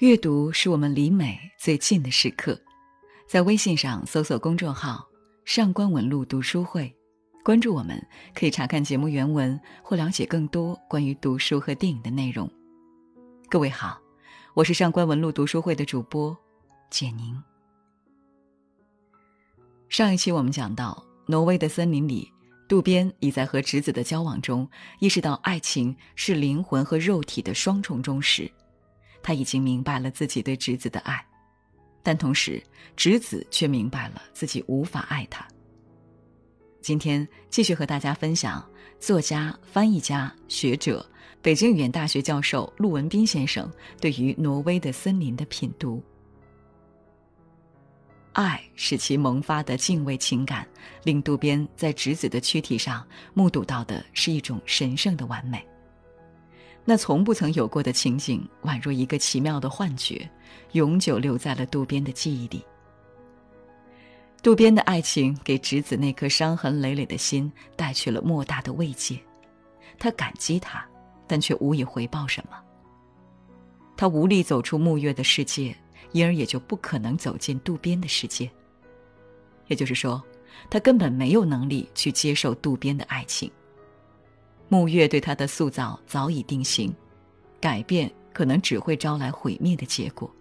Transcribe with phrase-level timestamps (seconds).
[0.00, 2.58] 阅读是我们离美最近的时刻，
[3.28, 5.06] 在微信上搜索公众号
[5.44, 6.90] “上官文露读书会”，
[7.44, 8.02] 关注我们，
[8.34, 12.50] 可以查看节目原文或了解更多关于读书和电影的内容。
[13.50, 14.00] 各位好，
[14.54, 16.34] 我是上官文露读书会的主播
[16.88, 17.38] 简宁。
[19.90, 22.32] 上一期我们讲到，挪威的森林里，
[22.66, 24.66] 渡边已在和直子的交往中
[24.98, 28.50] 意识到爱情是灵魂和肉体的双重忠实。
[29.22, 31.24] 他已经明白了自己对侄子的爱，
[32.02, 32.62] 但同时，
[32.96, 35.46] 侄子却明白了自己无法爱他。
[36.80, 38.66] 今天继续和大家分享
[38.98, 41.06] 作家、翻译家、学者、
[41.42, 43.70] 北京语言大学教授陆文斌先生
[44.00, 46.02] 对于挪威的森林的品读。
[48.32, 50.66] 爱使其萌发的敬畏情感，
[51.02, 55.66] 令渡边在侄子的躯体上目睹到的是一种神圣的完美。
[56.84, 60.28] 那从不曾有过的情景，宛若一个奇妙的幻觉，
[60.72, 62.64] 永久留在了渡边的记忆里。
[64.42, 69.20] 渡边的爱情给直子那颗伤痕累累的心带去了莫大的慰藉，
[69.98, 70.84] 他感激他，
[71.26, 72.56] 但却无以回报什么。
[73.96, 75.76] 他无力走出沐月的世界，
[76.12, 78.50] 因而也就不可能走进渡边的世界。
[79.66, 80.20] 也就是说，
[80.70, 83.48] 他根本没有能力去接受渡边的爱情。
[84.70, 86.94] 沐月对他的塑造早已定型，
[87.60, 90.32] 改变可能只会招来毁灭的结果。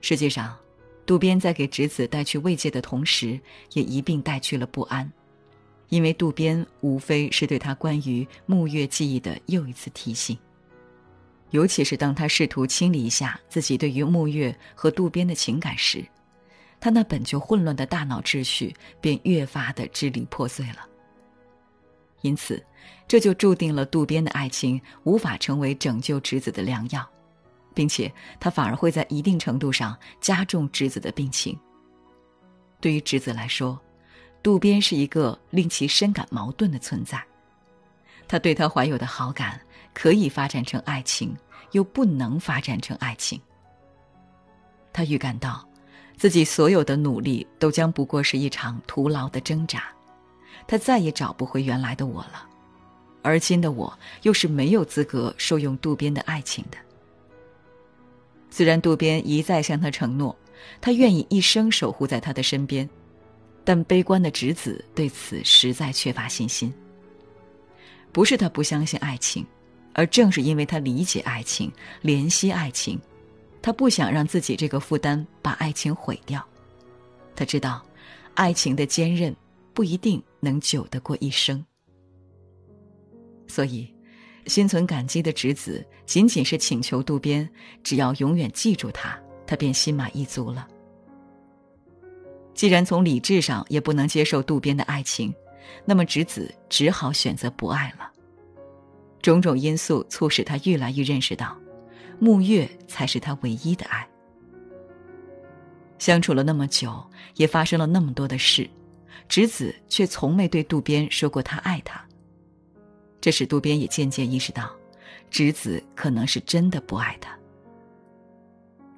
[0.00, 0.56] 实际上，
[1.04, 3.38] 渡边在给直子带去慰藉的同时，
[3.74, 5.12] 也一并带去了不安，
[5.90, 10.36] 因为渡边无非是对他关于沐月记忆的又一次提醒。
[11.50, 16.04] 尤其是当他试图清理一下自己对于沐月和渡边的情感时，
[16.80, 20.88] 他那本就混乱的大脑秩序便越发的支离破碎了。
[22.22, 22.64] 因此，
[23.06, 27.06] 这就注定了渡边的爱情无法成为拯救直子的良药，
[27.74, 31.58] 并且他反而会在一定程度上加重直子的病情。
[32.80, 33.80] 对于直子来说，
[34.42, 37.22] 渡边是一个令其深感矛盾的存在。
[38.28, 39.60] 他对他怀有的好感
[39.94, 41.36] 可以发展成爱情，
[41.72, 43.40] 又不能发展成爱情。
[44.92, 45.68] 他预感到，
[46.16, 49.84] 自己所有的努力都将不过是一场徒劳的挣扎。
[50.66, 52.46] 他再也找不回原来的我了，
[53.22, 56.78] 而今的我又是没有资格受用渡边的爱情的。
[58.50, 60.34] 虽然渡边一再向他承诺，
[60.80, 62.88] 他愿意一生守护在他的身边，
[63.64, 66.72] 但悲观的直子对此实在缺乏信心。
[68.12, 69.44] 不是他不相信爱情，
[69.92, 71.70] 而正是因为他理解爱情、
[72.02, 72.98] 怜惜爱情，
[73.60, 76.42] 他不想让自己这个负担把爱情毁掉。
[77.34, 77.84] 他知道，
[78.34, 79.36] 爱情的坚韧。
[79.76, 81.62] 不一定能久得过一生，
[83.46, 83.94] 所以，
[84.46, 87.46] 心存感激的侄子仅仅是请求渡边，
[87.84, 90.66] 只要永远记住他，他便心满意足了。
[92.54, 95.30] 既然从理智上也不能接受渡边的爱情，
[95.84, 98.10] 那么侄子只好选择不爱了。
[99.20, 101.54] 种种因素促使他越来越认识到，
[102.18, 104.08] 沐月才是他唯一的爱。
[105.98, 108.66] 相处了那么久，也发生了那么多的事。
[109.28, 112.00] 直子却从没对渡边说过他爱他，
[113.20, 114.70] 这使渡边也渐渐意识到，
[115.30, 117.36] 直子可能是真的不爱他。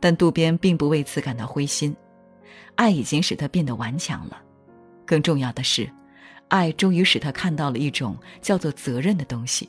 [0.00, 1.96] 但渡边并不为此感到灰心，
[2.76, 4.40] 爱已经使他变得顽强了。
[5.04, 5.90] 更重要的是，
[6.48, 9.68] 爱终于使他看到了一种叫做责任的东西。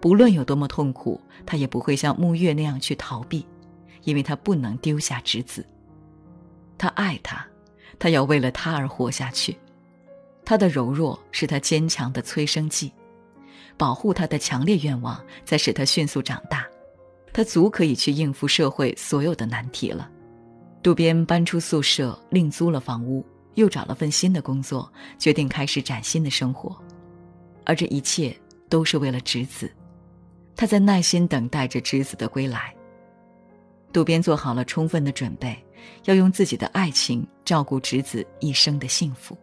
[0.00, 3.44] 不论有多么痛苦，他也不会像沐月那样去逃避，
[4.04, 5.66] 因为他不能丢下直子。
[6.76, 7.44] 他爱他。
[8.02, 9.56] 他要为了他而活下去，
[10.44, 12.92] 他的柔弱是他坚强的催生剂，
[13.76, 16.66] 保护他的强烈愿望在使他迅速长大，
[17.32, 20.10] 他足可以去应付社会所有的难题了。
[20.82, 23.24] 渡边搬出宿舍，另租了房屋，
[23.54, 26.76] 又找了份新的工作，决定开始崭新的生活，
[27.64, 28.36] 而这一切
[28.68, 29.72] 都是为了侄子，
[30.56, 32.74] 他在耐心等待着侄子的归来。
[33.92, 35.56] 渡边做好了充分的准备。
[36.04, 39.36] 要用自己的爱情照顾侄子一生的幸福。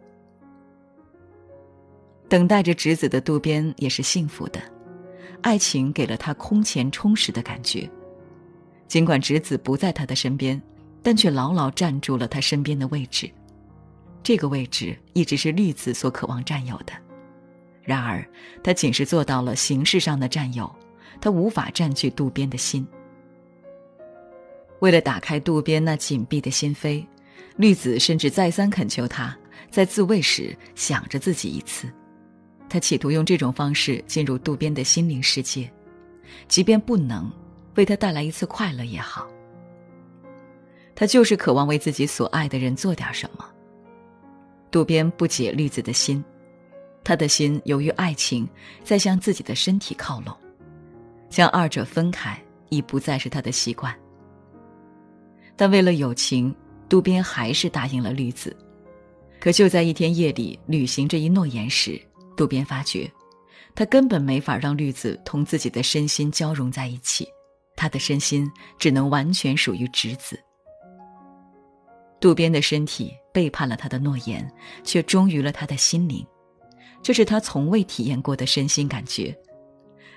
[2.28, 4.60] 等待着侄子的渡边也是幸福的，
[5.42, 7.90] 爱情给了他空前充实的感觉。
[8.86, 10.60] 尽管侄子不在他的身边，
[11.02, 13.30] 但却牢牢占住了他身边的位置。
[14.22, 16.92] 这个位置一直是绿子所渴望占有的。
[17.82, 18.24] 然而，
[18.62, 20.70] 他仅是做到了形式上的占有，
[21.20, 22.86] 他无法占据渡边的心。
[24.80, 27.06] 为了打开渡边那紧闭的心扉，
[27.56, 29.36] 绿子甚至再三恳求他
[29.70, 31.90] 在自慰时想着自己一次。
[32.68, 35.70] 他企图用这种方式进入渡边的心灵世界，
[36.48, 37.30] 即便不能，
[37.74, 39.26] 为他带来一次快乐也好。
[40.94, 43.44] 他就是渴望为自己所爱的人做点什么。
[44.70, 46.24] 渡边不解绿子的心，
[47.02, 48.48] 他的心由于爱情
[48.84, 50.36] 在向自己的身体靠拢，
[51.28, 53.94] 将二者分开已不再是他的习惯。
[55.60, 56.56] 但为了友情，
[56.88, 58.56] 渡边还是答应了绿子。
[59.38, 62.00] 可就在一天夜里履行这一诺言时，
[62.34, 63.12] 渡边发觉，
[63.74, 67.28] 他根本没法让绿子同自己的身心交融在一起，
[67.76, 70.40] 他的身心只能完全属于直子。
[72.18, 74.50] 渡边的身体背叛了他的诺言，
[74.82, 76.26] 却忠于了他的心灵，
[77.02, 79.38] 这是他从未体验过的身心感觉。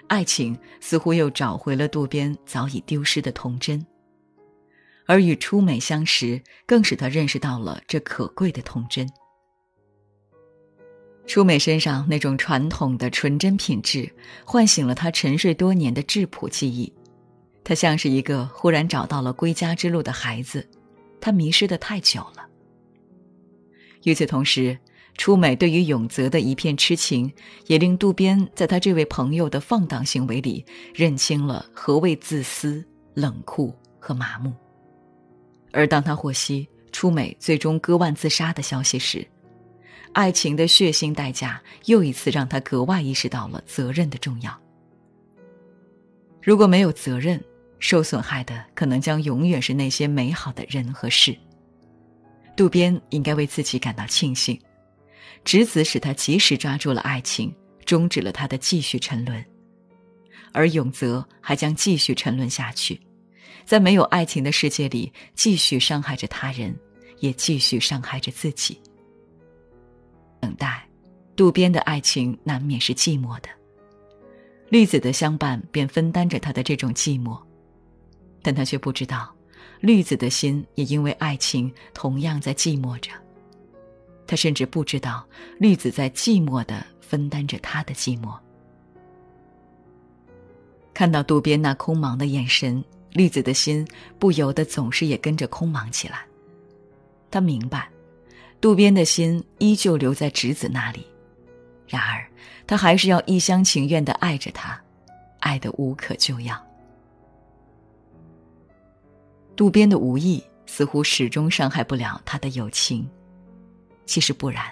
[0.07, 3.85] 爱情似乎又找回了渡边早已丢失的童真，
[5.05, 9.09] 而与初美相识，更使他认识到了这可贵的童真。
[11.25, 14.11] 初美身上那种传统的纯真品质，
[14.45, 16.91] 唤醒了他沉睡多年的质朴记忆。
[17.63, 20.67] 他像是一个忽然找到了归家之路的孩子。
[21.21, 22.45] 他迷失的太久了。
[24.03, 24.77] 与此同时，
[25.17, 27.31] 初美对于永泽的一片痴情，
[27.67, 32.83] 也令渡边在他这位朋友的放荡行为里认清了何谓自私、
[33.13, 34.53] 冷酷和麻木。
[35.73, 39.27] 而当他获悉初美最终割腕自杀的消息时，
[40.13, 44.57] 爱情的血腥代价又一次让他格外意识到了责任的重要。
[46.41, 47.43] 如果没有责任，
[47.79, 51.35] 受损害的可能将永远是那些美好的人和事。
[52.55, 54.59] 渡边应该为自己感到庆幸，
[55.43, 57.53] 直子使他及时抓住了爱情，
[57.83, 59.43] 终止了他的继续沉沦，
[60.51, 63.01] 而永泽还将继续沉沦下去，
[63.65, 66.75] 在没有爱情的世界里继续伤害着他人，
[67.19, 68.79] 也继续伤害着自己。
[70.39, 70.87] 等待，
[71.35, 73.49] 渡边的爱情难免是寂寞的，
[74.69, 77.39] 绿子的相伴便分担着他的这种寂寞。
[78.41, 79.33] 但他却不知道，
[79.79, 83.09] 绿子的心也因为爱情同样在寂寞着。
[84.27, 85.25] 他甚至不知道，
[85.59, 88.37] 绿子在寂寞的分担着他的寂寞。
[90.93, 92.83] 看到渡边那空茫的眼神，
[93.13, 93.87] 绿子的心
[94.19, 96.25] 不由得总是也跟着空茫起来。
[97.31, 97.89] 他明白，
[98.59, 101.05] 渡边的心依旧留在直子那里，
[101.87, 102.25] 然而
[102.67, 104.79] 他还是要一厢情愿的爱着他，
[105.39, 106.61] 爱得无可救药。
[109.55, 113.07] 渡边的无意似乎始终伤害不了他的友情，
[114.05, 114.65] 其实不然。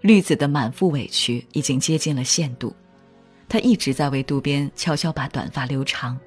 [0.00, 2.74] 绿子的满腹委屈已经接近了限度，
[3.48, 6.18] 他一直在为渡边悄悄把短发留长，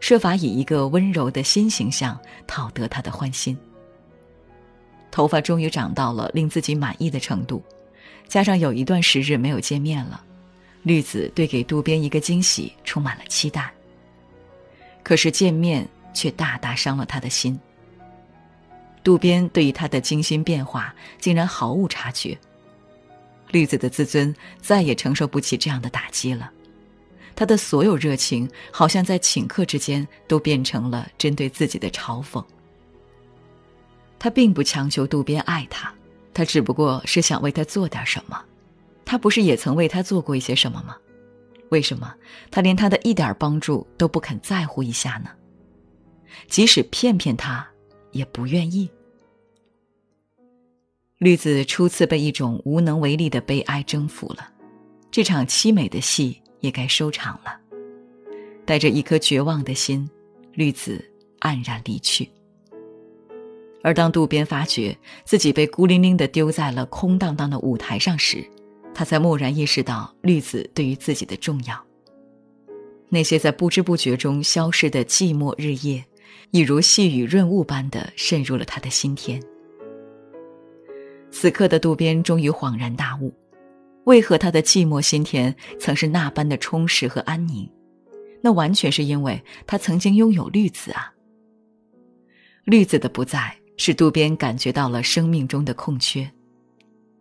[0.00, 3.56] 设法以一个温柔的新形象讨得他的欢心。
[5.10, 7.62] 头发终于长到了令自己满意的程度，
[8.28, 10.24] 加上有一段时日没有见面了，
[10.82, 13.72] 绿子对给渡边一个惊喜充满了期待。
[15.02, 15.88] 可是见面。
[16.14, 17.58] 却大大伤了他的心。
[19.02, 22.36] 渡边对于他的精心变化竟然毫无察觉。
[23.48, 26.52] 绿子的自尊再也承受不起这样的打击了，
[27.34, 32.44] 他的所有热情好像在顷刻之间都变成了针对自己的嘲讽。
[34.18, 35.92] 他并不强求渡边爱他，
[36.32, 38.42] 他只不过是想为他做点什么。
[39.04, 40.96] 他不是也曾为他做过一些什么吗？
[41.70, 42.14] 为什么
[42.50, 45.30] 他连他的一点帮助都不肯在乎一下呢？
[46.48, 47.66] 即使骗骗他，
[48.10, 48.90] 也不愿意。
[51.18, 54.50] 绿子初次被一种无能为力的悲哀征服了，
[55.10, 57.60] 这场凄美的戏也该收场了。
[58.64, 60.08] 带着一颗绝望的心，
[60.54, 61.04] 绿子
[61.40, 62.26] 黯然离去。
[63.82, 68.42] 而当渡边发觉自己被孤零零的丢在了空荡荡的舞台上时，
[68.94, 71.78] 他才蓦然意识到绿子对于自己的重要。
[73.10, 76.02] 那些在不知不觉中消失的寂寞日夜。
[76.50, 79.42] 一如细雨润物般的渗入了他的心田。
[81.30, 83.32] 此刻的渡边终于恍然大悟，
[84.04, 87.68] 为何他的寂寞心田曾是那般的充实和安宁？
[88.42, 91.12] 那完全是因为他曾经拥有绿子啊。
[92.64, 96.28] 绿子的不在，使渡边感觉到了生命中的空缺，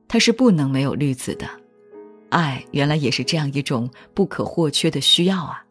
[0.07, 1.47] 他是不能没有绿子的。
[2.29, 5.63] 爱原来也是这样一种不可或缺的需要啊。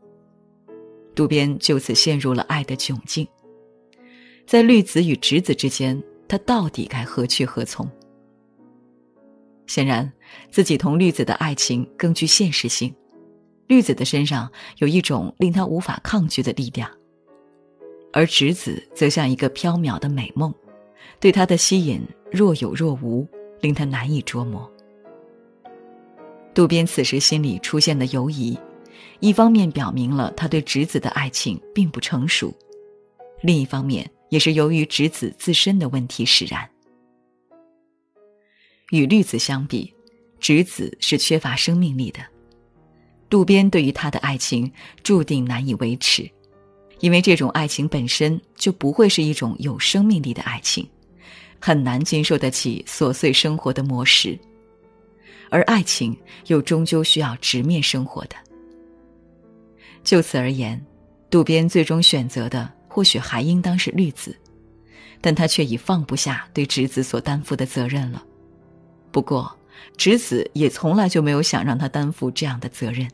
[1.15, 3.27] 渡边就此陷入了爱的窘境。
[4.47, 7.91] 在绿子与直子之间，他到底该何去何从？
[9.71, 10.13] 显然，
[10.51, 12.93] 自己同绿子的爱情更具现实性。
[13.69, 16.91] 绿子的身上有一种令他无法抗拒的力量，
[18.13, 20.53] 而直子则像一个飘渺的美梦，
[21.21, 23.25] 对他的吸引若有若无，
[23.61, 24.69] 令他难以捉摸。
[26.53, 28.59] 渡边此时心里出现的犹疑，
[29.21, 32.53] 一方面表明了他对直子的爱情并不成熟，
[33.41, 36.69] 另一方面也是由于直子自身的问题使然。
[38.91, 39.93] 与绿子相比，
[40.39, 42.21] 直子是缺乏生命力的。
[43.29, 44.71] 渡边对于他的爱情
[45.03, 46.29] 注定难以维持，
[46.99, 50.89] 因为这种爱情本身就不会是一种有生命力的爱情，
[51.61, 54.39] 很难经受得起琐碎生活的磨蚀，
[55.49, 56.17] 而爱情
[56.49, 58.35] 又终究需要直面生活的。
[60.03, 60.85] 就此而言，
[61.31, 64.37] 渡边最终选择的或许还应当是绿子，
[65.21, 68.25] 但他却已放不下对直子所担负的责任了。
[69.11, 69.55] 不过，
[69.97, 73.09] 直子也从来就没有想让他担负这样的责任。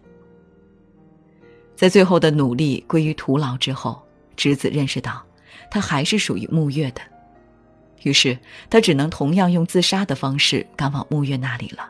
[1.74, 4.02] 在最后的努力归于徒劳之后，
[4.36, 5.24] 直子认识到，
[5.70, 7.02] 他还是属于木月的，
[8.02, 8.38] 于是
[8.70, 11.88] 他只能同样用自杀的方式赶往木月那里了，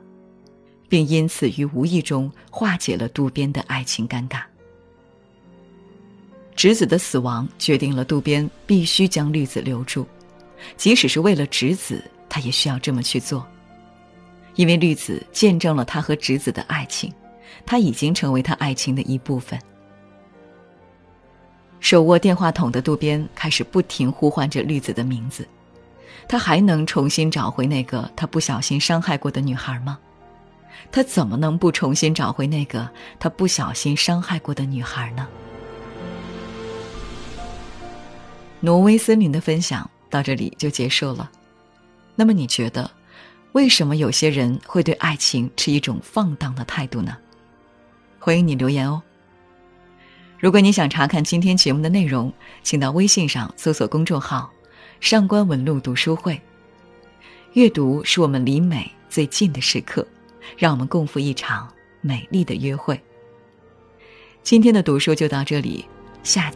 [0.88, 4.42] 并因此于无意中化解了渡边的爱情尴尬。
[6.56, 10.06] 直子的死亡决定了渡边必须将绿子留住，
[10.76, 13.46] 即使是为了直子，他也需要这么去做。
[14.56, 17.12] 因为绿子见证了他和直子的爱情，
[17.64, 19.58] 他已经成为他爱情的一部分。
[21.78, 25.46] 手握电话筒的渡边开始不停呼唤着绿子的名字，
[26.26, 29.98] 他还能重新找回那个他不小心伤害过的女孩吗？
[30.90, 35.28] 他怎么能不重新找回那个他不小心伤害过的女孩呢？
[38.60, 41.30] 挪威森林的分享到这里就结束了。
[42.14, 42.90] 那么你觉得，
[43.56, 47.16] 为什么有些人会对爱情持一种放荡的态度呢？
[48.18, 49.02] 欢迎你留言哦。
[50.38, 52.30] 如果你想查看今天节目的内容，
[52.62, 54.52] 请到微信上搜索公众号
[55.00, 56.38] “上官文露读书会”。
[57.54, 60.06] 阅读是我们离美最近的时刻，
[60.58, 61.66] 让我们共赴一场
[62.02, 63.00] 美丽的约会。
[64.42, 65.82] 今天的读书就到这里，
[66.22, 66.52] 下。